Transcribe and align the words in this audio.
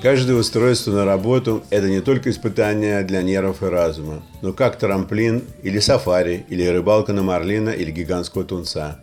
Каждое 0.00 0.36
устройство 0.36 0.92
на 0.92 1.04
работу– 1.04 1.64
это 1.70 1.90
не 1.90 2.00
только 2.00 2.30
испытание 2.30 3.02
для 3.02 3.20
нервов 3.20 3.62
и 3.62 3.66
разума, 3.66 4.22
но 4.40 4.54
как 4.54 4.78
трамплин 4.78 5.44
или 5.62 5.80
сафари, 5.80 6.46
или 6.48 6.66
рыбалка 6.66 7.12
на 7.12 7.22
марлина 7.22 7.70
или 7.70 7.90
гигантского 7.90 8.44
тунца. 8.44 8.98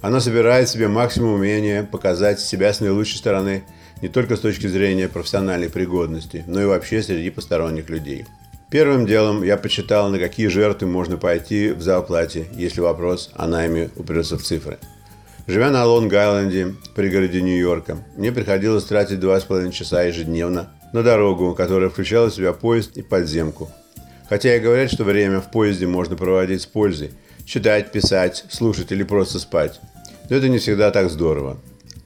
Оно 0.00 0.20
собирает 0.20 0.68
в 0.68 0.72
себе 0.72 0.88
максимум 0.88 1.34
умения 1.34 1.82
показать 1.82 2.40
себя 2.40 2.72
с 2.72 2.80
наилучшей 2.80 3.18
стороны 3.18 3.64
не 4.00 4.08
только 4.08 4.36
с 4.36 4.40
точки 4.40 4.66
зрения 4.66 5.08
профессиональной 5.08 5.68
пригодности, 5.68 6.42
но 6.46 6.62
и 6.62 6.64
вообще 6.64 7.02
среди 7.02 7.28
посторонних 7.28 7.90
людей. 7.90 8.24
Первым 8.70 9.06
делом 9.06 9.44
я 9.44 9.56
почитал, 9.56 10.10
на 10.10 10.18
какие 10.18 10.48
жертвы 10.48 10.88
можно 10.88 11.16
пойти 11.16 11.70
в 11.70 11.82
зарплате, 11.82 12.46
если 12.52 12.80
вопрос 12.80 13.30
о 13.34 13.46
найме 13.46 13.90
упрется 13.94 14.36
в 14.36 14.42
цифры. 14.42 14.78
Живя 15.46 15.70
на 15.70 15.84
Лонг-Айленде, 15.84 16.74
пригороде 16.96 17.40
Нью-Йорка, 17.40 17.98
мне 18.16 18.32
приходилось 18.32 18.82
тратить 18.82 19.20
два 19.20 19.38
с 19.38 19.44
половиной 19.44 19.72
часа 19.72 20.02
ежедневно 20.02 20.70
на 20.92 21.04
дорогу, 21.04 21.54
которая 21.54 21.90
включала 21.90 22.28
в 22.28 22.34
себя 22.34 22.52
поезд 22.52 22.96
и 22.96 23.02
подземку. 23.02 23.70
Хотя 24.28 24.56
и 24.56 24.60
говорят, 24.60 24.90
что 24.90 25.04
время 25.04 25.40
в 25.40 25.52
поезде 25.52 25.86
можно 25.86 26.16
проводить 26.16 26.62
с 26.62 26.66
пользой, 26.66 27.12
читать, 27.44 27.92
писать, 27.92 28.44
слушать 28.50 28.90
или 28.90 29.04
просто 29.04 29.38
спать. 29.38 29.80
Но 30.28 30.34
это 30.34 30.48
не 30.48 30.58
всегда 30.58 30.90
так 30.90 31.10
здорово. 31.10 31.58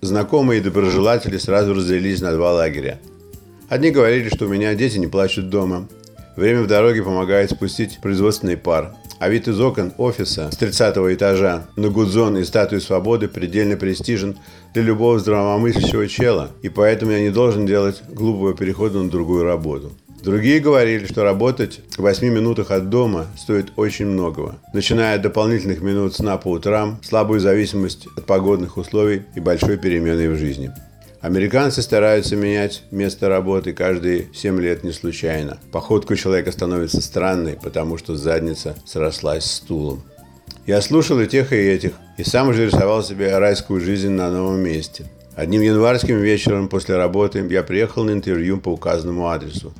Знакомые 0.02 0.60
и 0.60 0.62
доброжелатели 0.62 1.38
сразу 1.38 1.72
разделились 1.72 2.20
на 2.20 2.32
два 2.32 2.52
лагеря. 2.52 2.98
Одни 3.70 3.90
говорили, 3.90 4.28
что 4.28 4.44
у 4.44 4.48
меня 4.48 4.74
дети 4.74 4.98
не 4.98 5.06
плачут 5.06 5.48
дома. 5.48 5.88
Время 6.40 6.62
в 6.62 6.66
дороге 6.66 7.02
помогает 7.02 7.50
спустить 7.50 7.98
производственный 8.00 8.56
пар. 8.56 8.94
А 9.18 9.28
вид 9.28 9.46
из 9.46 9.60
окон 9.60 9.92
офиса 9.98 10.50
с 10.50 10.56
30 10.56 10.96
этажа 11.14 11.66
на 11.76 11.90
Гудзон 11.90 12.38
и 12.38 12.44
Статую 12.44 12.80
Свободы 12.80 13.28
предельно 13.28 13.76
престижен 13.76 14.38
для 14.72 14.82
любого 14.84 15.18
здравомыслящего 15.18 16.08
чела, 16.08 16.48
и 16.62 16.70
поэтому 16.70 17.12
я 17.12 17.20
не 17.20 17.28
должен 17.28 17.66
делать 17.66 18.02
глупого 18.08 18.54
перехода 18.54 19.00
на 19.00 19.10
другую 19.10 19.44
работу. 19.44 19.92
Другие 20.22 20.60
говорили, 20.60 21.04
что 21.04 21.24
работать 21.24 21.80
в 21.98 22.00
8 22.00 22.26
минутах 22.32 22.70
от 22.70 22.88
дома 22.88 23.26
стоит 23.36 23.72
очень 23.76 24.06
многого, 24.06 24.56
начиная 24.72 25.16
от 25.16 25.22
дополнительных 25.22 25.82
минут 25.82 26.14
сна 26.14 26.38
по 26.38 26.48
утрам, 26.48 26.98
слабую 27.02 27.40
зависимость 27.40 28.06
от 28.16 28.24
погодных 28.24 28.78
условий 28.78 29.24
и 29.34 29.40
большой 29.40 29.76
перемены 29.76 30.30
в 30.30 30.38
жизни. 30.38 30.72
Американцы 31.20 31.82
стараются 31.82 32.34
менять 32.34 32.82
место 32.90 33.28
работы 33.28 33.74
каждые 33.74 34.28
7 34.32 34.58
лет 34.58 34.84
не 34.84 34.92
случайно. 34.92 35.58
Походка 35.70 36.16
человека 36.16 36.50
становится 36.50 37.02
странной, 37.02 37.58
потому 37.62 37.98
что 37.98 38.16
задница 38.16 38.74
срослась 38.86 39.44
стулом. 39.44 40.02
Я 40.66 40.80
слушал 40.80 41.20
и 41.20 41.26
тех, 41.26 41.52
и 41.52 41.56
этих, 41.56 41.92
и 42.16 42.24
сам 42.24 42.48
уже 42.48 42.66
рисовал 42.66 43.02
себе 43.02 43.36
райскую 43.36 43.82
жизнь 43.82 44.08
на 44.08 44.30
новом 44.30 44.60
месте. 44.60 45.04
Одним 45.36 45.60
январским 45.60 46.18
вечером 46.18 46.68
после 46.68 46.96
работы 46.96 47.46
я 47.50 47.62
приехал 47.62 48.04
на 48.04 48.12
интервью 48.12 48.58
по 48.58 48.70
указанному 48.70 49.28
адресу. 49.28 49.74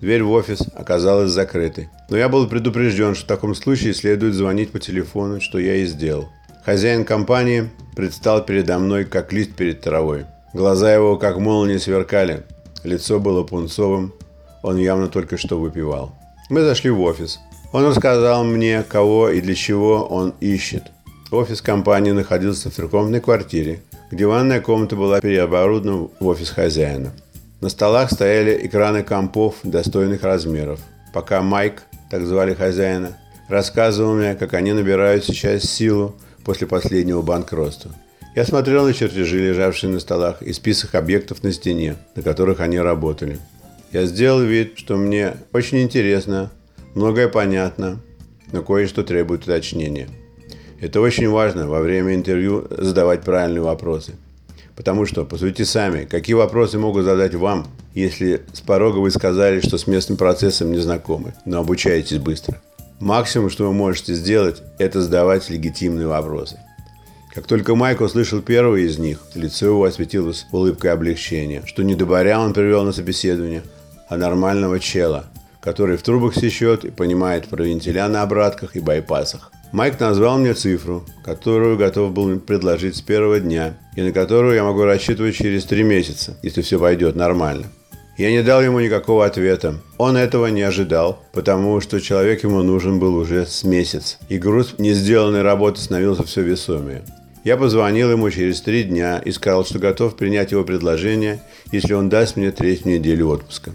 Дверь 0.00 0.22
в 0.22 0.30
офис 0.30 0.60
оказалась 0.76 1.32
закрытой. 1.32 1.88
Но 2.08 2.16
я 2.16 2.28
был 2.28 2.46
предупрежден, 2.46 3.16
что 3.16 3.24
в 3.24 3.28
таком 3.28 3.56
случае 3.56 3.94
следует 3.94 4.34
звонить 4.34 4.70
по 4.70 4.78
телефону, 4.78 5.40
что 5.40 5.58
я 5.58 5.76
и 5.76 5.86
сделал. 5.86 6.28
Хозяин 6.64 7.04
компании 7.04 7.70
предстал 7.96 8.44
передо 8.44 8.78
мной, 8.78 9.04
как 9.04 9.32
лист 9.32 9.54
перед 9.54 9.80
травой. 9.80 10.26
Глаза 10.54 10.94
его, 10.94 11.16
как 11.16 11.38
молнии, 11.38 11.78
сверкали. 11.78 12.44
Лицо 12.84 13.18
было 13.18 13.42
пунцовым. 13.42 14.14
Он 14.62 14.76
явно 14.76 15.08
только 15.08 15.36
что 15.36 15.58
выпивал. 15.58 16.14
Мы 16.48 16.62
зашли 16.62 16.90
в 16.90 17.00
офис. 17.00 17.40
Он 17.72 17.84
рассказал 17.84 18.44
мне, 18.44 18.84
кого 18.84 19.30
и 19.30 19.40
для 19.40 19.56
чего 19.56 20.04
он 20.04 20.32
ищет. 20.38 20.84
Офис 21.32 21.60
компании 21.60 22.12
находился 22.12 22.70
в 22.70 22.74
трехкомнатной 22.74 23.20
квартире, 23.20 23.80
где 24.12 24.26
ванная 24.26 24.60
комната 24.60 24.94
была 24.94 25.20
переоборудована 25.20 26.08
в 26.20 26.26
офис 26.28 26.50
хозяина. 26.50 27.12
На 27.60 27.68
столах 27.68 28.12
стояли 28.12 28.64
экраны 28.64 29.02
компов 29.02 29.56
достойных 29.64 30.22
размеров. 30.22 30.78
Пока 31.12 31.42
Майк, 31.42 31.82
так 32.12 32.24
звали 32.24 32.54
хозяина, 32.54 33.18
рассказывал 33.48 34.14
мне, 34.14 34.36
как 34.36 34.54
они 34.54 34.72
набирают 34.72 35.24
сейчас 35.24 35.64
силу 35.64 36.14
после 36.44 36.68
последнего 36.68 37.22
банкротства. 37.22 37.90
Я 38.34 38.44
смотрел 38.44 38.84
на 38.84 38.92
чертежи, 38.92 39.38
лежавшие 39.38 39.90
на 39.92 40.00
столах, 40.00 40.42
и 40.42 40.52
список 40.52 40.96
объектов 40.96 41.44
на 41.44 41.52
стене, 41.52 41.94
на 42.16 42.22
которых 42.22 42.58
они 42.58 42.80
работали. 42.80 43.38
Я 43.92 44.06
сделал 44.06 44.42
вид, 44.42 44.72
что 44.76 44.96
мне 44.96 45.36
очень 45.52 45.82
интересно, 45.82 46.50
многое 46.96 47.28
понятно, 47.28 48.00
но 48.50 48.62
кое-что 48.62 49.04
требует 49.04 49.44
уточнения. 49.44 50.08
Это 50.80 51.00
очень 51.00 51.28
важно 51.28 51.68
во 51.68 51.80
время 51.80 52.16
интервью 52.16 52.66
задавать 52.70 53.22
правильные 53.22 53.62
вопросы. 53.62 54.14
Потому 54.74 55.06
что, 55.06 55.24
посудите 55.24 55.64
сами, 55.64 56.04
какие 56.04 56.34
вопросы 56.34 56.76
могут 56.76 57.04
задать 57.04 57.36
вам, 57.36 57.68
если 57.94 58.42
с 58.52 58.60
порога 58.60 58.98
вы 58.98 59.12
сказали, 59.12 59.60
что 59.60 59.78
с 59.78 59.86
местным 59.86 60.18
процессом 60.18 60.72
не 60.72 60.78
знакомы, 60.78 61.34
но 61.44 61.60
обучаетесь 61.60 62.18
быстро. 62.18 62.60
Максимум, 62.98 63.48
что 63.48 63.68
вы 63.68 63.72
можете 63.72 64.14
сделать, 64.14 64.60
это 64.80 65.00
задавать 65.00 65.48
легитимные 65.50 66.08
вопросы. 66.08 66.58
Как 67.34 67.48
только 67.48 67.74
Майк 67.74 68.00
услышал 68.00 68.40
первый 68.40 68.84
из 68.84 68.98
них, 68.98 69.18
лицо 69.34 69.66
его 69.66 69.82
осветилось 69.82 70.46
улыбкой 70.52 70.92
облегчения, 70.92 71.62
что 71.66 71.82
не 71.82 71.96
добаря 71.96 72.40
он 72.40 72.54
привел 72.54 72.84
на 72.84 72.92
собеседование, 72.92 73.64
а 74.08 74.16
нормального 74.16 74.78
чела, 74.78 75.24
который 75.60 75.96
в 75.96 76.02
трубах 76.04 76.36
сечет 76.36 76.84
и 76.84 76.90
понимает 76.90 77.48
про 77.48 77.64
вентиля 77.64 78.06
на 78.06 78.22
обратках 78.22 78.76
и 78.76 78.80
байпасах. 78.80 79.50
Майк 79.72 79.98
назвал 79.98 80.38
мне 80.38 80.54
цифру, 80.54 81.04
которую 81.24 81.76
готов 81.76 82.12
был 82.12 82.38
предложить 82.38 82.94
с 82.94 83.00
первого 83.00 83.40
дня, 83.40 83.74
и 83.96 84.02
на 84.02 84.12
которую 84.12 84.54
я 84.54 84.62
могу 84.62 84.84
рассчитывать 84.84 85.34
через 85.34 85.64
три 85.64 85.82
месяца, 85.82 86.36
если 86.44 86.62
все 86.62 86.78
пойдет 86.78 87.16
нормально. 87.16 87.66
Я 88.16 88.30
не 88.30 88.44
дал 88.44 88.62
ему 88.62 88.78
никакого 88.78 89.26
ответа. 89.26 89.80
Он 89.98 90.16
этого 90.16 90.46
не 90.46 90.62
ожидал, 90.62 91.18
потому 91.32 91.80
что 91.80 92.00
человек 92.00 92.44
ему 92.44 92.62
нужен 92.62 93.00
был 93.00 93.16
уже 93.16 93.44
с 93.44 93.64
месяц, 93.64 94.18
и 94.28 94.38
груз 94.38 94.76
не 94.78 94.92
сделанной 94.92 95.42
работы 95.42 95.80
становился 95.80 96.22
все 96.22 96.42
весомее. 96.42 97.02
Я 97.44 97.58
позвонил 97.58 98.10
ему 98.10 98.30
через 98.30 98.62
три 98.62 98.84
дня 98.84 99.18
и 99.22 99.30
сказал, 99.30 99.66
что 99.66 99.78
готов 99.78 100.16
принять 100.16 100.52
его 100.52 100.64
предложение, 100.64 101.42
если 101.70 101.92
он 101.92 102.08
даст 102.08 102.36
мне 102.36 102.50
третью 102.50 102.92
неделю 102.92 103.28
отпуска. 103.28 103.72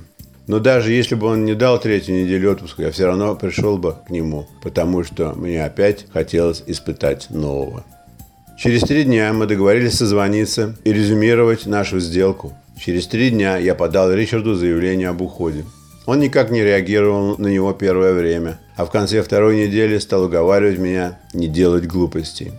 Но 0.48 0.58
даже 0.58 0.92
если 0.92 1.14
бы 1.14 1.28
он 1.28 1.46
не 1.46 1.54
дал 1.54 1.80
третью 1.80 2.16
неделю 2.16 2.54
отпуска, 2.54 2.82
я 2.82 2.92
все 2.92 3.06
равно 3.06 3.36
пришел 3.36 3.78
бы 3.78 3.96
к 4.08 4.10
нему, 4.10 4.48
потому 4.64 5.04
что 5.04 5.34
мне 5.36 5.64
опять 5.64 6.08
хотелось 6.12 6.64
испытать 6.66 7.30
нового. 7.30 7.86
Через 8.58 8.82
три 8.82 9.04
дня 9.04 9.32
мы 9.34 9.46
договорились 9.46 9.94
созвониться 9.94 10.76
и 10.84 10.92
резюмировать 10.92 11.68
нашу 11.68 12.00
сделку. 12.00 12.54
Через 12.84 13.06
три 13.06 13.30
дня 13.30 13.58
я 13.58 13.76
подал 13.76 14.12
Ричарду 14.12 14.56
заявление 14.56 15.10
об 15.10 15.22
уходе. 15.22 15.64
Он 16.08 16.20
никак 16.20 16.50
не 16.50 16.64
реагировал 16.64 17.38
на 17.38 17.48
него 17.48 17.72
первое 17.74 18.14
время, 18.14 18.60
а 18.76 18.86
в 18.86 18.90
конце 18.90 19.22
второй 19.22 19.58
недели 19.64 20.00
стал 20.00 20.24
уговаривать 20.24 20.80
меня 20.80 21.20
не 21.36 21.48
делать 21.48 21.86
глупостей. 21.86 22.52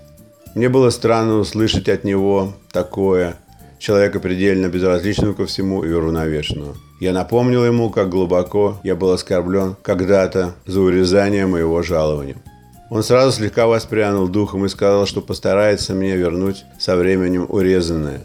Мне 0.55 0.69
было 0.69 0.91
странно 0.91 1.37
услышать 1.37 1.89
от 1.89 2.03
него 2.03 2.55
такое, 2.73 3.37
человека 3.79 4.19
предельно 4.19 4.67
безразличного 4.67 5.33
ко 5.33 5.47
всему 5.47 5.85
и 5.85 5.93
уравновешенного. 5.93 6.77
Я 7.01 7.13
напомнил 7.13 7.65
ему, 7.65 7.89
как 7.91 8.11
глубоко 8.11 8.79
я 8.83 8.97
был 8.97 9.11
оскорблен 9.11 9.77
когда-то 9.83 10.55
за 10.67 10.81
урезание 10.81 11.47
моего 11.47 11.83
жалования. 11.83 12.37
Он 12.91 13.05
сразу 13.05 13.31
слегка 13.31 13.69
воспрянул 13.69 14.29
духом 14.29 14.67
и 14.67 14.69
сказал, 14.69 15.07
что 15.07 15.23
постарается 15.23 15.95
мне 15.95 16.17
вернуть 16.17 16.65
со 16.81 16.97
временем 16.97 17.47
урезанное. 17.49 18.21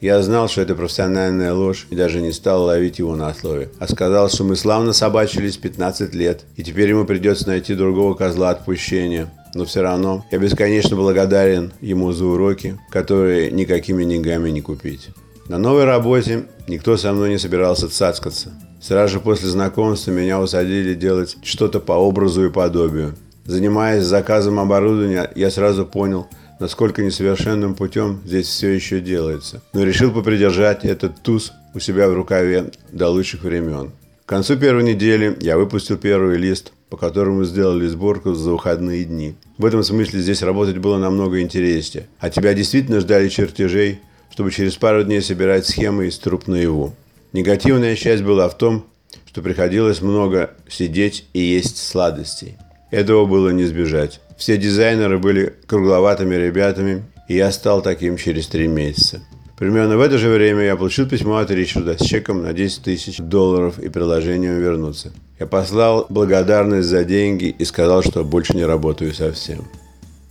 Я 0.00 0.20
знал, 0.22 0.48
что 0.48 0.60
это 0.60 0.74
профессиональная 0.74 1.54
ложь 1.54 1.86
и 1.90 1.96
даже 1.96 2.20
не 2.20 2.32
стал 2.32 2.64
ловить 2.64 2.98
его 2.98 3.16
на 3.16 3.32
слове, 3.34 3.70
а 3.78 3.88
сказал, 3.88 4.28
что 4.28 4.44
мы 4.44 4.56
славно 4.56 4.92
собачились 4.92 5.56
15 5.56 6.14
лет, 6.14 6.44
и 6.56 6.62
теперь 6.62 6.90
ему 6.90 7.04
придется 7.04 7.48
найти 7.48 7.74
другого 7.74 8.14
козла 8.14 8.50
отпущения, 8.50 9.30
но 9.58 9.64
все 9.64 9.82
равно 9.82 10.24
я 10.30 10.38
бесконечно 10.38 10.94
благодарен 10.94 11.72
ему 11.80 12.12
за 12.12 12.24
уроки, 12.26 12.78
которые 12.90 13.50
никакими 13.50 14.04
деньгами 14.04 14.50
не 14.50 14.60
купить. 14.60 15.08
На 15.48 15.58
новой 15.58 15.84
работе 15.84 16.44
никто 16.68 16.96
со 16.96 17.12
мной 17.12 17.30
не 17.30 17.38
собирался 17.38 17.88
цацкаться. 17.88 18.52
Сразу 18.80 19.14
же 19.14 19.20
после 19.20 19.48
знакомства 19.48 20.12
меня 20.12 20.40
усадили 20.40 20.94
делать 20.94 21.38
что-то 21.42 21.80
по 21.80 21.94
образу 21.94 22.46
и 22.46 22.50
подобию. 22.50 23.16
Занимаясь 23.46 24.04
заказом 24.04 24.60
оборудования, 24.60 25.28
я 25.34 25.50
сразу 25.50 25.84
понял, 25.84 26.28
насколько 26.60 27.02
несовершенным 27.02 27.74
путем 27.74 28.20
здесь 28.24 28.46
все 28.46 28.68
еще 28.68 29.00
делается. 29.00 29.60
Но 29.72 29.82
решил 29.82 30.12
попридержать 30.12 30.84
этот 30.84 31.20
туз 31.22 31.52
у 31.74 31.80
себя 31.80 32.08
в 32.08 32.14
рукаве 32.14 32.70
до 32.92 33.08
лучших 33.08 33.42
времен. 33.42 33.90
К 34.24 34.28
концу 34.28 34.56
первой 34.56 34.84
недели 34.84 35.36
я 35.40 35.58
выпустил 35.58 35.96
первый 35.96 36.36
лист 36.36 36.72
по 36.90 36.96
которому 36.96 37.44
сделали 37.44 37.86
сборку 37.86 38.34
за 38.34 38.50
выходные 38.50 39.04
дни. 39.04 39.34
В 39.58 39.64
этом 39.64 39.82
смысле 39.82 40.20
здесь 40.20 40.42
работать 40.42 40.78
было 40.78 40.98
намного 40.98 41.40
интереснее. 41.40 42.06
А 42.18 42.30
тебя 42.30 42.54
действительно 42.54 43.00
ждали 43.00 43.28
чертежей, 43.28 44.00
чтобы 44.30 44.50
через 44.50 44.76
пару 44.76 45.04
дней 45.04 45.20
собирать 45.20 45.66
схемы 45.66 46.06
из 46.06 46.18
труб 46.18 46.46
наяву. 46.46 46.94
Негативная 47.32 47.94
часть 47.96 48.22
была 48.22 48.48
в 48.48 48.56
том, 48.56 48.86
что 49.26 49.42
приходилось 49.42 50.00
много 50.00 50.52
сидеть 50.68 51.26
и 51.32 51.40
есть 51.40 51.76
сладостей. 51.76 52.56
Этого 52.90 53.26
было 53.26 53.50
не 53.50 53.64
избежать. 53.64 54.20
Все 54.38 54.56
дизайнеры 54.56 55.18
были 55.18 55.54
кругловатыми 55.66 56.34
ребятами, 56.34 57.04
и 57.28 57.36
я 57.36 57.52
стал 57.52 57.82
таким 57.82 58.16
через 58.16 58.46
три 58.46 58.66
месяца. 58.66 59.20
Примерно 59.58 59.96
в 59.96 60.00
это 60.00 60.18
же 60.18 60.28
время 60.28 60.62
я 60.62 60.76
получил 60.76 61.08
письмо 61.08 61.38
от 61.38 61.50
Ричарда 61.50 61.98
с 61.98 62.06
чеком 62.06 62.42
на 62.42 62.52
10 62.52 62.84
тысяч 62.84 63.18
долларов 63.18 63.80
и 63.80 63.88
предложением 63.88 64.60
вернуться. 64.60 65.12
Я 65.40 65.46
послал 65.46 66.06
благодарность 66.08 66.88
за 66.88 67.02
деньги 67.04 67.46
и 67.46 67.64
сказал, 67.64 68.02
что 68.02 68.22
больше 68.22 68.56
не 68.56 68.64
работаю 68.64 69.12
совсем. 69.12 69.66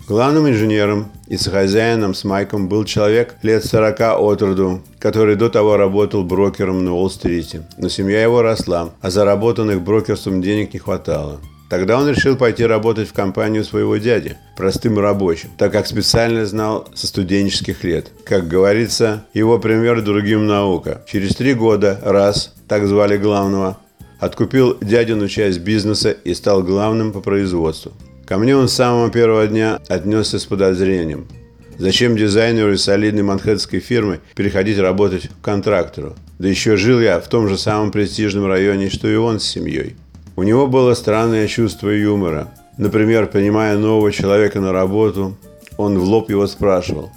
Главным 0.07 0.47
инженером 0.47 1.11
и 1.27 1.35
сохозяином 1.35 2.13
с 2.13 2.23
Майком 2.23 2.69
был 2.69 2.85
человек 2.85 3.35
лет 3.41 3.65
40 3.65 3.99
от 3.99 4.41
роду, 4.41 4.81
который 4.99 5.35
до 5.35 5.49
того 5.49 5.75
работал 5.75 6.23
брокером 6.23 6.85
на 6.85 6.93
Уолл-стрите. 6.93 7.67
Но 7.77 7.89
семья 7.89 8.23
его 8.23 8.41
росла, 8.41 8.91
а 9.01 9.09
заработанных 9.09 9.81
брокерством 9.81 10.41
денег 10.41 10.73
не 10.73 10.79
хватало. 10.79 11.41
Тогда 11.69 11.97
он 11.97 12.09
решил 12.09 12.37
пойти 12.37 12.65
работать 12.65 13.09
в 13.09 13.13
компанию 13.13 13.63
своего 13.63 13.97
дяди, 13.97 14.37
простым 14.55 14.99
рабочим, 14.99 15.49
так 15.57 15.73
как 15.73 15.85
специально 15.85 16.45
знал 16.45 16.87
со 16.93 17.07
студенческих 17.07 17.83
лет. 17.83 18.11
Как 18.25 18.47
говорится, 18.47 19.25
его 19.33 19.59
пример 19.59 20.01
другим 20.01 20.47
наука. 20.47 21.03
Через 21.07 21.35
три 21.35 21.53
года 21.53 21.99
раз, 22.03 22.53
так 22.67 22.87
звали 22.87 23.17
главного, 23.17 23.77
откупил 24.19 24.77
дядину 24.79 25.27
часть 25.27 25.59
бизнеса 25.59 26.11
и 26.11 26.33
стал 26.33 26.63
главным 26.63 27.11
по 27.11 27.19
производству. 27.19 27.91
Ко 28.25 28.37
мне 28.37 28.55
он 28.55 28.69
с 28.69 28.73
самого 28.73 29.09
первого 29.09 29.47
дня 29.47 29.79
отнесся 29.87 30.39
с 30.39 30.45
подозрением. 30.45 31.27
Зачем 31.77 32.17
дизайнеру 32.17 32.73
из 32.73 32.83
солидной 32.83 33.23
манхэттенской 33.23 33.79
фирмы 33.79 34.19
переходить 34.35 34.79
работать 34.79 35.29
к 35.29 35.45
контрактору? 35.45 36.15
Да 36.39 36.47
еще 36.47 36.75
жил 36.75 36.99
я 36.99 37.19
в 37.19 37.27
том 37.27 37.47
же 37.47 37.57
самом 37.57 37.91
престижном 37.91 38.47
районе, 38.47 38.89
что 38.89 39.07
и 39.07 39.15
он 39.15 39.39
с 39.39 39.45
семьей. 39.45 39.95
У 40.37 40.43
него 40.43 40.67
было 40.67 40.93
странное 40.93 41.47
чувство 41.47 41.89
юмора. 41.89 42.47
Например, 42.77 43.25
принимая 43.25 43.75
нового 43.75 44.11
человека 44.11 44.61
на 44.61 44.71
работу, 44.71 45.35
он 45.77 45.97
в 45.97 46.03
лоб 46.03 46.29
его 46.29 46.45
спрашивал, 46.45 47.09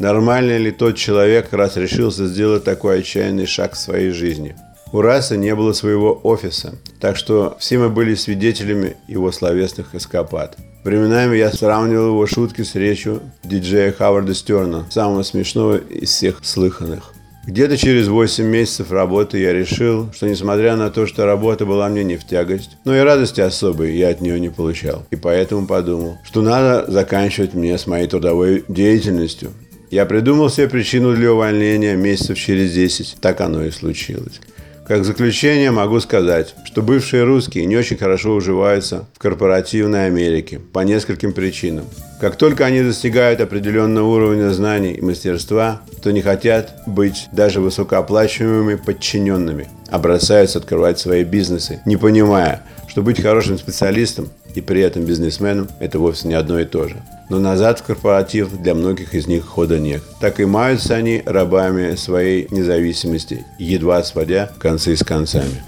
нормальный 0.00 0.58
ли 0.58 0.72
тот 0.72 0.96
человек, 0.96 1.52
раз 1.52 1.76
решился 1.76 2.26
сделать 2.26 2.64
такой 2.64 2.98
отчаянный 2.98 3.46
шаг 3.46 3.74
в 3.74 3.78
своей 3.78 4.10
жизни. 4.10 4.56
У 4.92 5.00
Раса 5.00 5.36
не 5.36 5.54
было 5.54 5.74
своего 5.74 6.20
офиса, 6.24 6.74
так 6.98 7.16
что 7.16 7.56
все 7.60 7.78
мы 7.78 7.88
были 7.88 8.16
свидетелями 8.16 8.96
его 9.06 9.30
словесных 9.30 9.94
эскапад. 9.94 10.56
Временами 10.82 11.36
я 11.36 11.52
сравнивал 11.52 12.08
его 12.08 12.26
шутки 12.26 12.62
с 12.62 12.74
речью 12.74 13.20
диджея 13.44 13.92
Хаварда 13.92 14.34
Стерна, 14.34 14.86
самого 14.90 15.22
смешного 15.22 15.76
из 15.76 16.10
всех 16.10 16.40
слыханных. 16.42 17.12
Где-то 17.46 17.76
через 17.76 18.08
8 18.08 18.44
месяцев 18.44 18.90
работы 18.90 19.38
я 19.38 19.52
решил, 19.52 20.12
что 20.12 20.28
несмотря 20.28 20.74
на 20.74 20.90
то, 20.90 21.06
что 21.06 21.26
работа 21.26 21.64
была 21.64 21.88
мне 21.88 22.02
не 22.02 22.16
в 22.16 22.26
тягость, 22.26 22.70
но 22.84 22.96
и 22.96 22.98
радости 22.98 23.40
особой 23.40 23.96
я 23.96 24.08
от 24.08 24.20
нее 24.20 24.40
не 24.40 24.48
получал. 24.48 25.04
И 25.12 25.16
поэтому 25.16 25.64
подумал, 25.64 26.18
что 26.24 26.42
надо 26.42 26.90
заканчивать 26.90 27.54
мне 27.54 27.78
с 27.78 27.86
моей 27.86 28.08
трудовой 28.08 28.64
деятельностью. 28.66 29.52
Я 29.92 30.06
придумал 30.06 30.50
себе 30.50 30.68
причину 30.68 31.14
для 31.14 31.32
увольнения 31.32 31.94
месяцев 31.94 32.36
через 32.36 32.72
10. 32.72 33.18
Так 33.20 33.40
оно 33.40 33.64
и 33.64 33.70
случилось. 33.70 34.40
Как 34.88 35.04
заключение 35.04 35.70
могу 35.70 36.00
сказать, 36.00 36.54
что 36.64 36.82
бывшие 36.82 37.22
русские 37.22 37.66
не 37.66 37.76
очень 37.76 37.96
хорошо 37.96 38.34
уживаются 38.34 39.08
в 39.14 39.20
корпоративной 39.20 40.06
Америке 40.06 40.58
по 40.72 40.80
нескольким 40.80 41.32
причинам. 41.32 41.86
Как 42.18 42.36
только 42.36 42.64
они 42.64 42.82
достигают 42.82 43.42
определенного 43.42 44.06
уровня 44.06 44.50
знаний 44.50 44.92
и 44.92 45.02
мастерства, 45.02 45.82
то 46.02 46.12
не 46.12 46.22
хотят 46.22 46.72
быть 46.86 47.28
даже 47.30 47.60
высокооплачиваемыми 47.60 48.76
подчиненными, 48.76 49.68
а 49.90 49.98
бросаются 49.98 50.58
открывать 50.58 50.98
свои 50.98 51.24
бизнесы, 51.24 51.80
не 51.84 51.98
понимая, 51.98 52.62
что 52.88 53.02
быть 53.02 53.20
хорошим 53.20 53.58
специалистом 53.58 54.30
и 54.54 54.62
при 54.62 54.80
этом 54.80 55.04
бизнесменом– 55.04 55.68
это 55.80 55.98
вовсе 55.98 56.28
не 56.28 56.34
одно 56.34 56.58
и 56.58 56.64
то 56.64 56.88
же. 56.88 56.96
Но 57.28 57.38
назад 57.38 57.80
в 57.80 57.82
корпоратив 57.82 58.50
для 58.62 58.74
многих 58.74 59.14
из 59.14 59.26
них 59.26 59.44
хода 59.44 59.78
нет. 59.78 60.02
Так 60.18 60.40
и 60.40 60.46
маются 60.46 60.94
они 60.94 61.22
рабами 61.26 61.96
своей 61.96 62.46
независимости, 62.50 63.44
едва 63.58 64.02
сводя 64.02 64.50
концы 64.58 64.96
с 64.96 65.04
концами. 65.04 65.62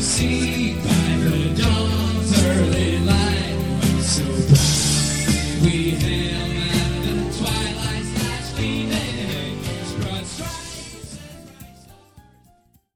Say, 0.00 0.50